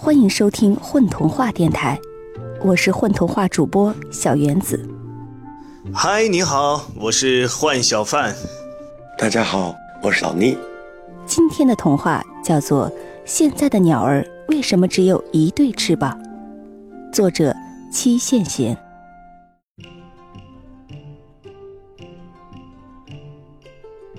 [0.00, 2.00] 欢迎收听混童话电台，
[2.62, 4.88] 我是混童话主播小原子。
[5.92, 8.32] 嗨，你好，我是幻小范。
[9.18, 10.56] 大家好，我是老聂。
[11.26, 12.88] 今天的童话叫做
[13.24, 16.16] 《现在的鸟儿为什么只有一对翅膀》，
[17.12, 17.52] 作者
[17.92, 18.78] 七线贤。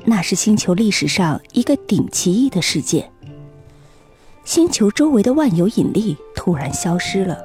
[0.04, 3.10] 那是星球历史上一个顶奇异的事件。
[4.50, 7.38] 星球周围的万有引力突然消失了，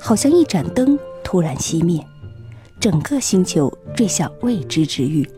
[0.00, 2.02] 好像一盏灯突然熄灭，
[2.80, 5.28] 整个星球坠向未知之域。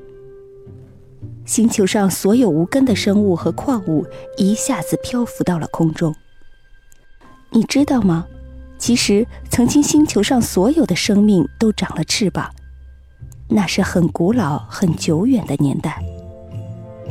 [1.45, 6.15] 星球上所有无根的生物和矿物一下子漂浮到了空中。
[7.51, 8.25] 你知道吗？
[8.79, 12.49] 其实，曾经星球上所有的生命都长了翅膀，
[13.49, 16.01] 那是很古老、很久远的年代。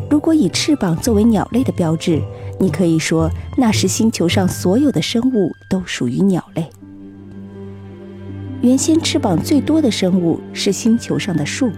[0.10, 2.22] 如果以翅膀作为鸟类的标志，
[2.62, 6.70] 你可以说那时星球上所有的生物都属于鸟类。
[8.62, 11.72] 原先翅膀最多的生物是星球上的树，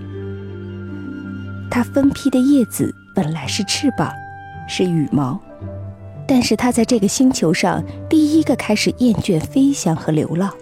[1.72, 4.12] 它分披的叶子本来是翅膀，
[4.68, 5.40] 是羽毛，
[6.28, 10.54] 但是它在这个星球上第一个开始厌倦飞翔和流浪，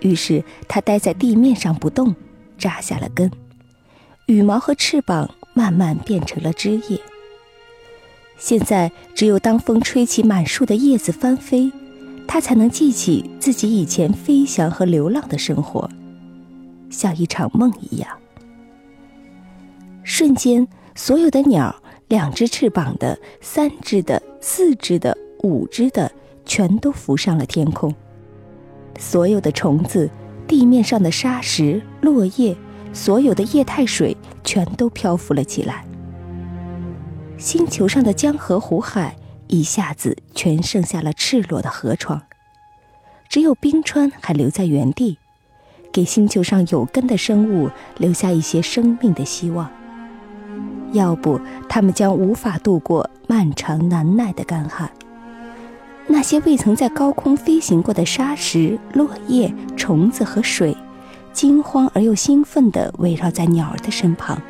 [0.00, 2.12] 于是它待在地面上不动，
[2.58, 3.30] 扎下了根，
[4.26, 5.30] 羽毛和翅膀。
[5.54, 7.00] 慢慢变成了枝叶。
[8.38, 11.70] 现在，只有当风吹起满树的叶子翻飞，
[12.26, 15.90] 它才能记起自己以前飞翔和流浪的生活，
[16.88, 18.08] 像一场梦一样。
[20.04, 21.74] 瞬间，所有的鸟，
[22.06, 26.10] 两只翅膀的、三只的、四只的、五只的，
[26.46, 27.92] 全都浮上了天空。
[28.98, 30.08] 所有的虫子，
[30.46, 32.56] 地面上的沙石、落叶。
[32.90, 35.84] 所有的液态水全都漂浮了起来，
[37.38, 39.14] 星球上的江河湖海
[39.46, 42.20] 一下子全剩下了赤裸的河床，
[43.28, 45.18] 只有冰川还留在原地，
[45.92, 49.70] 给星球上有根的生物留下一些生命的希望。
[50.92, 54.90] 要不，他们将无法度过漫长难耐的干旱。
[56.08, 60.76] 那些未曾在高空飞行过的沙石、落叶、虫子和水。
[61.32, 64.42] 惊慌而又兴奋地围绕在鸟儿的身旁，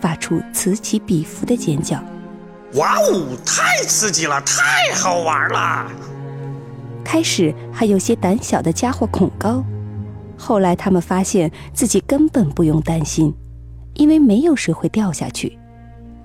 [0.00, 2.02] 发出此起彼伏的尖叫。
[2.74, 5.90] 哇哦，太刺激了，太好玩了！
[7.04, 9.64] 开始还有些胆小的家伙恐高，
[10.36, 13.34] 后来他们发现自己根本不用担心，
[13.94, 15.58] 因为没有谁会掉下去，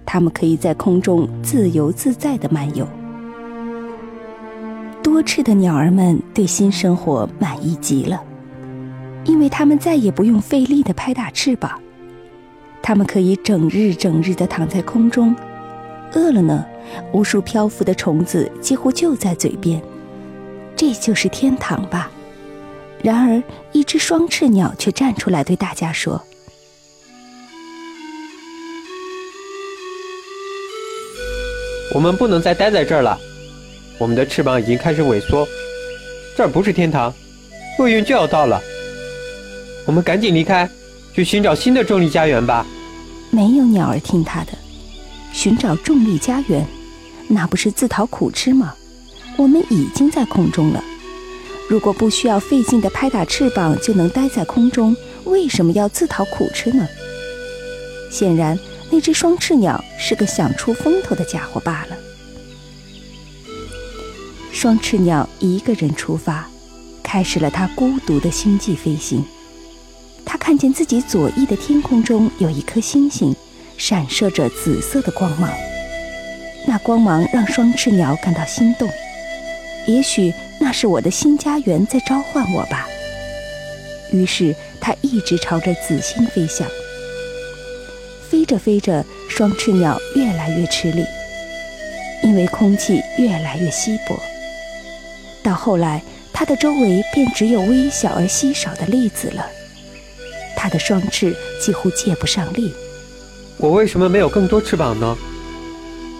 [0.05, 2.87] 他们可以在空中自由自在的漫游。
[5.01, 8.21] 多翅的鸟儿们对新生活满意极了。
[9.25, 11.81] 因为它们再也不用费力的拍打翅膀，
[12.83, 15.33] 他们可以整日整日地躺在空中，
[16.11, 16.65] 饿了呢，
[17.13, 19.81] 无数漂浮的虫子几乎就在嘴边，
[20.75, 22.11] 这就是天堂吧。
[23.01, 26.21] 然而，一只双翅鸟却站出来对大家说
[31.95, 33.17] ：“我们不能再待在这儿了，
[33.97, 35.47] 我们的翅膀已经开始萎缩，
[36.35, 37.13] 这儿不是天堂，
[37.79, 38.61] 厄运就要到了。”
[39.87, 40.69] 我们赶紧离开，
[41.13, 42.65] 去寻找新的重力家园吧。
[43.29, 44.51] 没有鸟儿听他的，
[45.31, 46.65] 寻找重力家园，
[47.27, 48.73] 那不是自讨苦吃吗？
[49.37, 50.83] 我们已经在空中了，
[51.67, 56.87] 如果不需要费劲的拍打翅膀就能待在空中，为什么要自讨苦吃呢？
[58.11, 58.57] 显然，
[58.91, 61.97] 那只双翅鸟是个想出风头的家伙罢了。
[64.51, 66.47] 双翅鸟一个人出发，
[67.01, 69.25] 开始了它孤独的星际飞行。
[70.33, 73.35] 他看见自己左翼的天空中有一颗星星，
[73.77, 75.47] 闪射着紫色的光芒。
[76.65, 78.89] 那光芒让双翅鸟感到心动。
[79.85, 82.87] 也许那是我的新家园在召唤我吧。
[84.11, 86.67] 于是它一直朝着紫星飞翔。
[88.27, 91.05] 飞着飞着，双翅鸟越来越吃力，
[92.23, 94.19] 因为空气越来越稀薄。
[95.43, 96.01] 到后来，
[96.33, 99.45] 它的周围便只有微小而稀少的粒子了。
[100.63, 102.71] 它的双翅几乎借不上力。
[103.57, 105.17] 我为什么没有更多翅膀呢？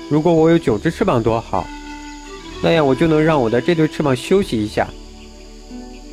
[0.10, 1.66] 如果我有九只翅膀多好，
[2.62, 4.86] 那样我就能让我的这对翅膀休息一下。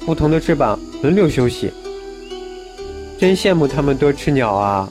[0.07, 1.73] 不同的翅膀轮流休息。
[3.19, 4.89] 真羡慕他们多吃鸟啊！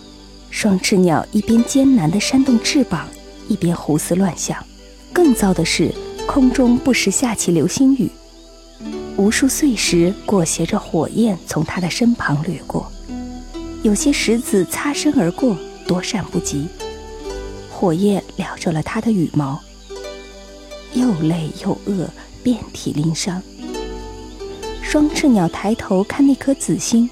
[0.52, 3.08] 双翅鸟一边艰难地扇动翅膀，
[3.48, 4.58] 一边胡思乱想。
[5.14, 5.94] 更糟的是，
[6.28, 8.10] 空中不时下起流星雨，
[9.16, 12.92] 无数碎石裹挟着火焰从它的身旁掠过。
[13.82, 15.56] 有些石子擦身而过，
[15.88, 16.68] 躲闪不及。
[17.70, 19.60] 火焰燎着了他的羽毛。
[20.94, 22.10] 又累又饿，
[22.44, 23.42] 遍体鳞伤。
[24.82, 27.10] 双翅鸟抬头看那颗紫星，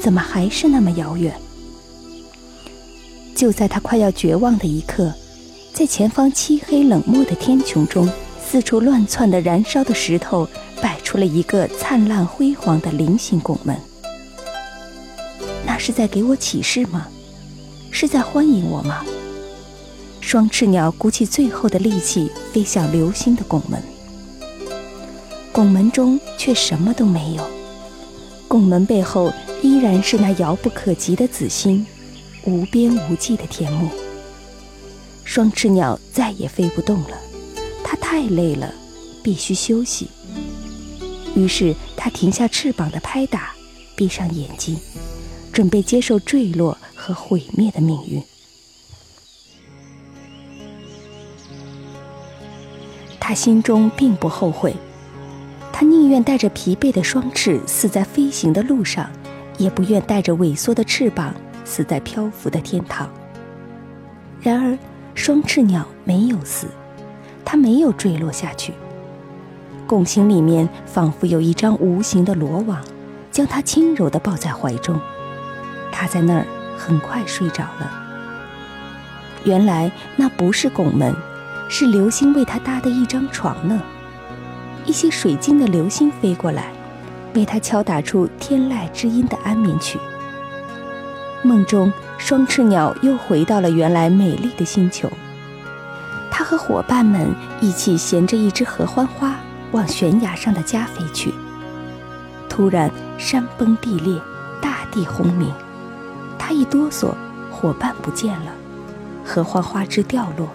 [0.00, 1.34] 怎么还是那么遥远？
[3.34, 5.12] 就在他快要绝望的一刻，
[5.72, 8.10] 在前方漆黑冷漠的天穹中，
[8.44, 10.46] 四处乱窜的燃烧的石头
[10.82, 13.74] 摆出了一个灿烂辉煌的菱形拱门。
[15.72, 17.08] 那是在给我启示吗？
[17.90, 19.02] 是在欢迎我吗？
[20.20, 23.82] 双翅鸟鼓起最后的力气，飞向流星的拱门。
[25.50, 27.50] 拱门中却什么都没有，
[28.46, 29.32] 拱门背后
[29.62, 31.86] 依然是那遥不可及的紫星，
[32.44, 33.88] 无边无际的天幕。
[35.24, 37.16] 双翅鸟再也飞不动了，
[37.82, 38.70] 它太累了，
[39.22, 40.10] 必须休息。
[41.34, 43.54] 于是它停下翅膀的拍打，
[43.96, 44.78] 闭上眼睛，
[45.52, 48.22] 准备接受坠落和毁灭的命运。
[53.20, 54.74] 他心中并不后悔。
[55.72, 59.10] 他宁愿带着疲惫的双翅死在飞行的路上，
[59.58, 61.34] 也不愿带着萎缩的翅膀
[61.64, 63.08] 死在漂浮的天堂。
[64.40, 64.78] 然而，
[65.14, 66.66] 双翅鸟没有死，
[67.44, 68.72] 它没有坠落下去。
[69.86, 72.82] 拱形里面仿佛有一张无形的罗网，
[73.30, 75.00] 将它轻柔地抱在怀中。
[75.92, 76.44] 他在那儿
[76.76, 77.92] 很快睡着了。
[79.44, 81.14] 原来那不是拱门，
[81.68, 83.80] 是流星为他搭的一张床呢。
[84.84, 86.72] 一些水晶的流星飞过来，
[87.34, 89.98] 为他敲打出天籁之音的安眠曲。
[91.42, 95.10] 梦中，双翅鸟又回到了原来美丽的星球。
[96.30, 99.36] 他和伙伴们一起衔着一只合欢花，
[99.72, 101.32] 往悬崖上的家飞去。
[102.48, 104.20] 突然，山崩地裂，
[104.60, 105.52] 大地轰鸣。
[106.44, 107.14] 他一哆嗦，
[107.52, 108.52] 伙伴不见了，
[109.24, 110.48] 合欢花枝掉落。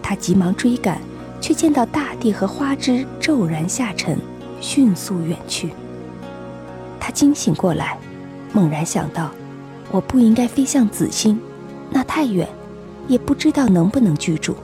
[0.00, 1.00] 他急忙追赶。
[1.40, 4.18] 却见到大地和花枝骤然下沉，
[4.60, 5.70] 迅速远去。
[7.00, 7.96] 他惊醒过来，
[8.52, 9.30] 猛然想到，
[9.90, 11.40] 我不应该飞向紫星，
[11.88, 12.46] 那太远，
[13.08, 14.54] 也不知道能不能居住。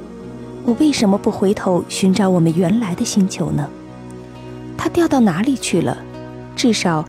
[0.66, 3.66] 我为什么不回头寻找我们原来的星球呢？
[4.76, 5.96] 它掉到哪里去了？
[6.54, 7.02] 至少